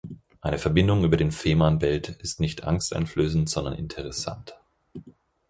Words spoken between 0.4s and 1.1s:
Eine Verbindung